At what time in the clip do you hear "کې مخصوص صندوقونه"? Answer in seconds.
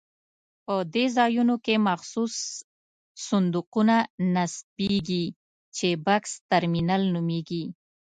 1.65-3.95